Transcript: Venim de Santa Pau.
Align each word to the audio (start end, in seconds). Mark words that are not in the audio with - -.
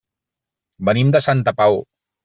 Venim 0.91 1.15
de 1.19 1.23
Santa 1.29 1.57
Pau. 1.63 1.83